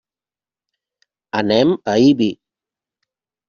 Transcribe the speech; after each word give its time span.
Anem 1.41 1.77
a 1.93 1.93
Ibi. 2.09 2.31